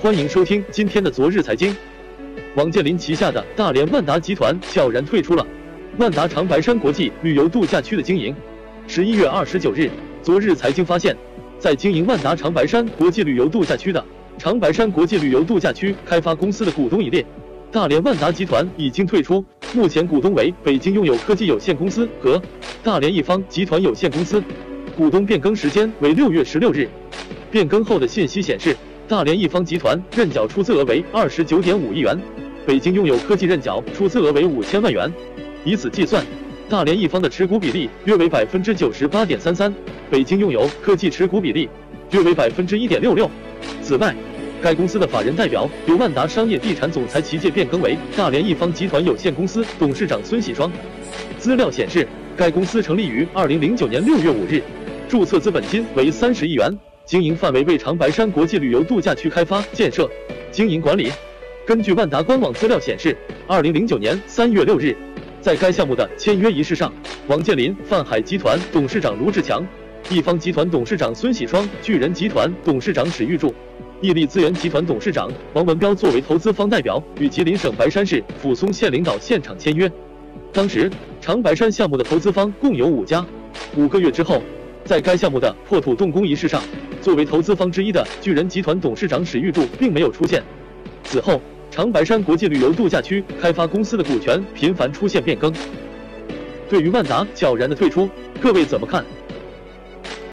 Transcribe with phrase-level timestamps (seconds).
[0.00, 1.74] 欢迎收听今天的昨日财经。
[2.54, 5.44] 王健林旗下的大连万达集团悄然退出了
[5.96, 8.32] 万达长白山国际旅游度假区的经营。
[8.86, 9.90] 十一月二十九日，
[10.22, 11.16] 昨日财经发现，
[11.58, 14.02] 在经营万达长白山国际旅游度假区的
[14.38, 17.26] 长白山国际旅游度假区开发公司的股东一列，
[17.72, 19.44] 大连万达集团已经退出，
[19.74, 22.40] 目前股东为北京拥有科技有限公司和
[22.84, 24.40] 大连一方集团有限公司，
[24.96, 26.88] 股东变更时间为六月十六日。
[27.50, 28.76] 变更后的信息显示，
[29.08, 32.14] 大连一方集团认缴出资额为二十九点五亿元，
[32.66, 35.10] 北京拥有科技认缴出资额为五千万元。
[35.64, 36.22] 以此计算，
[36.68, 39.74] 大连一方的持股比例约为百分之九十八点三三，
[40.10, 41.70] 北京拥有科技持股比例
[42.10, 43.30] 约为百分之一点六六。
[43.80, 44.14] 此外，
[44.60, 50.70] 该公司的法人代表由万达商业地产总裁齐介变更为大连一方集团有限公司董事长孙喜双。
[51.38, 54.62] 资料显示，该公司成立于二零零九年六月五日，
[55.08, 56.78] 注册资本金为三十亿元。
[57.08, 60.06] 经营范围为长白山国际旅游度假区开发建设、
[60.50, 61.10] 经营管理。
[61.66, 63.16] 根据万达官网资料显示，
[63.46, 64.94] 二零零九年三月六日，
[65.40, 66.92] 在该项目的签约仪式上，
[67.26, 69.66] 王健林、泛海集团董事长卢志强、
[70.10, 73.54] 一方集团董事长孙喜双、巨人集团董事长史玉柱、
[74.02, 79.90] 毅力资源集团董事长王文彪作为投资方代表，与吉林省白山市抚松县领导现场签约。
[80.52, 80.90] 当时，
[81.22, 83.24] 长白山项目的投资方共有五家。
[83.76, 84.42] 五个月之后，
[84.84, 86.62] 在该项目的破土动工仪式上。
[87.00, 90.42] 作为投资方之一的巨人集团董事长史玉柱并没有出现。
[91.04, 95.52] 此后，长白山国际旅游度假区开发公司的股权频繁出现变更。
[96.68, 99.04] 对于万达悄然的退出，各位怎么看？